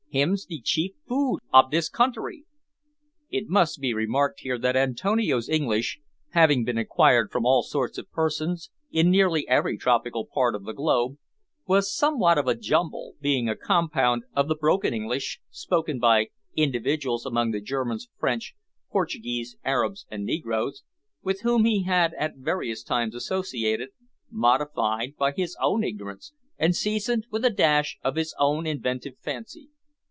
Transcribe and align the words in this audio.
"Hims 0.13 0.43
de 0.43 0.61
cheef 0.61 0.93
food 1.07 1.39
ob 1.53 1.71
dis 1.71 1.89
konterie." 1.89 2.43
It 3.29 3.47
must 3.47 3.79
be 3.79 3.93
remarked 3.93 4.41
here 4.41 4.57
that 4.59 4.75
Antonio's 4.75 5.47
English, 5.47 6.01
having 6.31 6.65
been 6.65 6.77
acquired 6.77 7.31
from 7.31 7.45
all 7.45 7.63
sorts 7.63 7.97
of 7.97 8.11
persons, 8.11 8.71
in 8.91 9.09
nearly 9.09 9.47
every 9.47 9.77
tropical 9.77 10.27
part 10.27 10.53
of 10.53 10.65
the 10.65 10.73
globe, 10.73 11.15
was 11.65 11.95
somewhat 11.95 12.37
of 12.37 12.45
a 12.45 12.55
jumble, 12.55 13.15
being 13.21 13.47
a 13.47 13.55
compound 13.55 14.23
of 14.35 14.49
the 14.49 14.55
broken 14.55 14.93
English 14.93 15.39
spoken 15.49 15.97
by 15.97 16.27
individuals 16.57 17.25
among 17.25 17.51
the 17.51 17.61
Germans, 17.61 18.09
French, 18.19 18.53
Portuguese, 18.91 19.55
Arabs, 19.63 20.05
and 20.11 20.25
Negroes, 20.25 20.83
with 21.23 21.39
whom 21.43 21.63
he 21.63 21.83
had 21.83 22.13
at 22.15 22.35
various 22.35 22.83
times 22.83 23.15
associated, 23.15 23.91
modified 24.29 25.15
by 25.15 25.31
his 25.31 25.55
own 25.61 25.85
ignorance, 25.85 26.33
and 26.57 26.75
seasoned 26.75 27.27
with 27.31 27.45
a 27.45 27.49
dash 27.49 27.97
of 28.03 28.17
his 28.17 28.35
own 28.37 28.67
inventive 28.67 29.17
fancy. 29.17 29.69